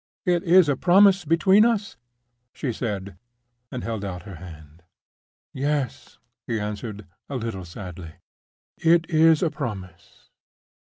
"It 0.25 0.41
is 0.41 0.67
a 0.67 0.75
promise 0.75 1.25
between 1.25 1.63
us?" 1.63 1.95
she 2.53 2.73
said, 2.73 3.19
and 3.71 3.83
held 3.83 4.03
out 4.03 4.23
her 4.23 4.37
hand. 4.37 4.81
"Yes," 5.53 6.17
he 6.47 6.59
answered, 6.59 7.05
a 7.29 7.35
little 7.35 7.65
sadly; 7.65 8.13
"it 8.79 9.07
is 9.11 9.43
a 9.43 9.51
promise." 9.51 10.31